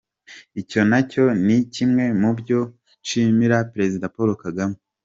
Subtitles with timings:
[0.61, 2.59] Icyo na cyo ni kimwe mu byo
[3.01, 4.77] nshimira Perezida Paul Kagame.